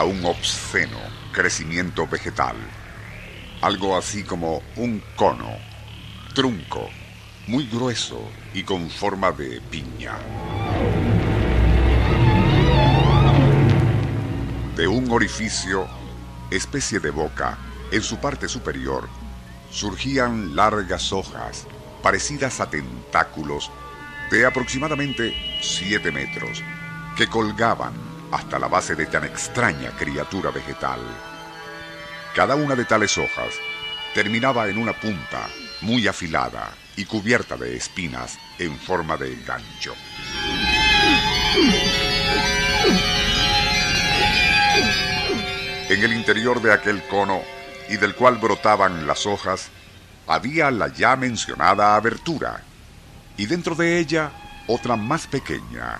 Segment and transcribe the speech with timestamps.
[0.00, 0.96] A un obsceno
[1.30, 2.56] crecimiento vegetal.
[3.60, 5.58] Algo así como un cono,
[6.34, 6.88] trunco,
[7.46, 10.16] muy grueso y con forma de piña.
[14.74, 15.86] De un orificio,
[16.50, 17.58] especie de boca,
[17.92, 19.06] en su parte superior,
[19.70, 21.66] surgían largas hojas
[22.02, 23.70] parecidas a tentáculos
[24.30, 26.62] de aproximadamente 7 metros
[27.18, 31.00] que colgaban hasta la base de tan extraña criatura vegetal.
[32.34, 33.54] Cada una de tales hojas
[34.14, 35.48] terminaba en una punta
[35.82, 39.94] muy afilada y cubierta de espinas en forma de gancho.
[45.88, 47.40] En el interior de aquel cono
[47.88, 49.70] y del cual brotaban las hojas,
[50.28, 52.62] había la ya mencionada abertura
[53.36, 54.30] y dentro de ella
[54.68, 55.98] otra más pequeña.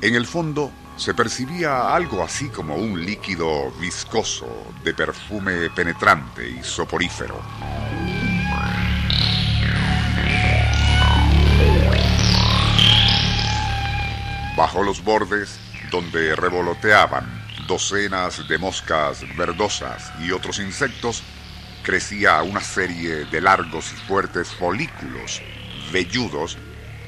[0.00, 4.46] En el fondo se percibía algo así como un líquido viscoso
[4.82, 7.40] de perfume penetrante y soporífero.
[14.56, 15.58] Bajo los bordes,
[15.90, 21.24] donde revoloteaban docenas de moscas verdosas y otros insectos,
[21.82, 25.42] crecía una serie de largos y fuertes folículos
[25.92, 26.56] velludos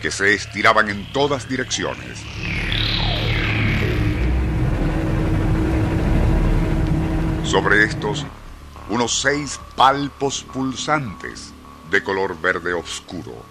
[0.00, 2.20] que se estiraban en todas direcciones.
[7.52, 8.24] Sobre estos,
[8.88, 11.52] unos seis palpos pulsantes
[11.90, 13.44] de color verde oscuro.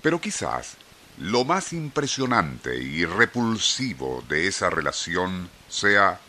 [0.00, 0.76] Pero quizás
[1.18, 6.20] lo más impresionante y repulsivo de esa relación sea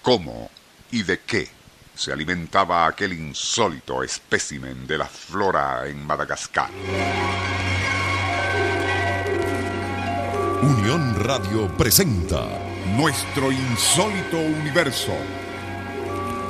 [0.00, 0.50] cómo
[0.90, 1.50] y de qué
[1.94, 6.70] se alimentaba aquel insólito espécimen de la flora en Madagascar.
[10.62, 15.12] Unión Radio presenta Nuestro insólito universo.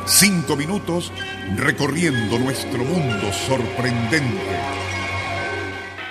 [0.06, 1.10] Cinco minutos
[1.56, 4.60] recorriendo nuestro mundo sorprendente.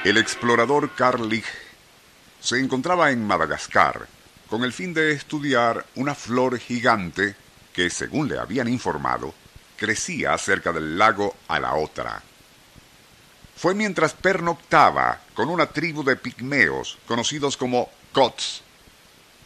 [0.03, 1.46] El explorador Carl Lich
[2.41, 4.08] se encontraba en Madagascar
[4.50, 7.35] con el fin de estudiar una flor gigante
[7.72, 9.34] que, según le habían informado,
[9.78, 12.22] crecía cerca del lago a la otra.
[13.56, 18.64] Fue mientras pernoctaba con una tribu de pigmeos conocidos como Cots,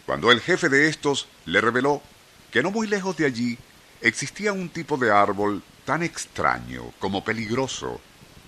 [0.09, 2.01] cuando el jefe de estos le reveló
[2.49, 3.59] que no muy lejos de allí
[4.01, 8.01] existía un tipo de árbol tan extraño como peligroso,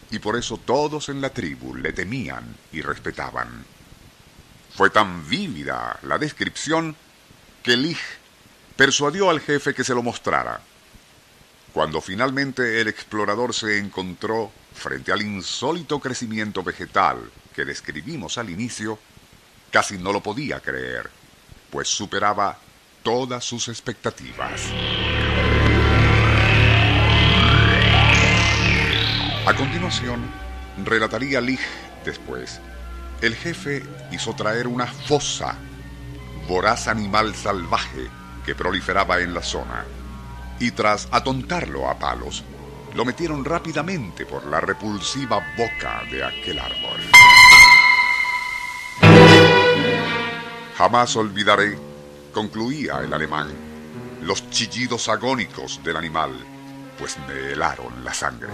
[0.09, 3.63] y por eso todos en la tribu le temían y respetaban.
[4.75, 6.95] Fue tan vívida la descripción
[7.61, 8.01] que Lich
[8.75, 10.61] persuadió al jefe que se lo mostrara.
[11.73, 17.19] Cuando finalmente el explorador se encontró frente al insólito crecimiento vegetal
[17.53, 18.97] que describimos al inicio,
[19.69, 21.21] casi no lo podía creer,
[21.72, 22.58] pues superaba
[23.02, 24.62] todas sus expectativas.
[29.48, 30.22] A continuación,
[30.86, 31.59] relataría Lig
[32.06, 32.59] después.
[33.22, 35.58] El jefe hizo traer una fosa,
[36.48, 38.08] voraz animal salvaje
[38.46, 39.86] que proliferaba en la zona,
[40.59, 42.44] y tras atontarlo a palos,
[42.94, 47.02] lo metieron rápidamente por la repulsiva boca de aquel árbol.
[50.81, 51.78] Jamás olvidaré,
[52.34, 53.50] concluía el alemán,
[54.24, 56.32] los chillidos agónicos del animal,
[56.97, 58.50] pues me helaron la sangre.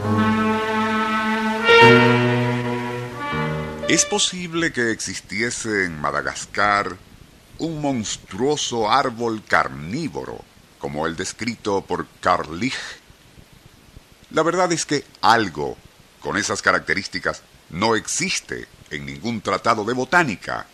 [3.88, 6.98] ¿Es posible que existiese en Madagascar
[7.60, 10.40] un monstruoso árbol carnívoro
[10.80, 12.76] como el descrito por Carl Lich?
[14.32, 15.78] La verdad es que algo
[16.20, 20.68] con esas características no existe en ningún tratado de botánica,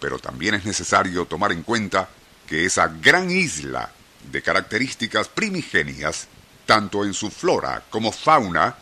[0.00, 2.08] pero también es necesario tomar en cuenta
[2.46, 3.90] que esa gran isla
[4.30, 6.28] de características primigenias,
[6.64, 8.76] tanto en su flora como fauna,